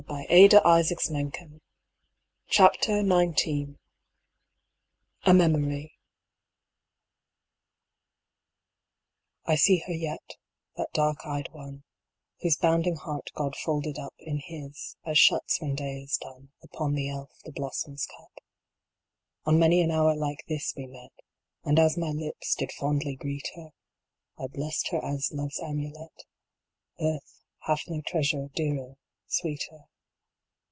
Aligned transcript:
O 0.09 0.13
Bards 0.13 0.53
1 0.55 0.79
is 0.79 0.89
this 0.89 1.11
all? 1.11 2.69
A 5.25 5.33
MEMORY. 5.33 5.93
T 9.47 9.55
SEE 9.57 9.83
her 9.85 9.93
yet, 9.93 10.19
that 10.75 10.89
dark 10.93 11.23
eyed 11.25 11.49
one, 11.53 11.83
Whose 12.41 12.57
bounding 12.57 12.95
heart 12.95 13.29
God 13.35 13.55
folded 13.55 13.99
up 13.99 14.15
In 14.17 14.39
His, 14.39 14.97
as 15.05 15.19
shuts 15.19 15.61
when 15.61 15.75
day 15.75 16.01
is 16.01 16.17
done, 16.17 16.49
Upon 16.63 16.95
the 16.95 17.07
elf 17.09 17.29
the 17.45 17.51
blossom 17.51 17.93
s 17.93 18.07
cup. 18.07 18.39
On 19.45 19.59
many 19.59 19.81
an 19.81 19.91
hour 19.91 20.15
like 20.15 20.43
this 20.47 20.73
we 20.75 20.87
met, 20.87 21.13
And 21.63 21.77
as 21.79 21.95
my 21.95 22.09
lips 22.09 22.55
did 22.55 22.71
fondly 22.71 23.15
greet 23.15 23.49
her, 23.55 23.71
I 24.39 24.47
blessed 24.47 24.89
her 24.89 25.05
as 25.05 25.29
love 25.31 25.51
s 25.51 25.61
amulet: 25.61 26.25
Earth 26.99 27.43
hath 27.59 27.83
no 27.87 28.01
treasure, 28.01 28.49
dearer, 28.55 28.95
sweeter. 29.27 29.85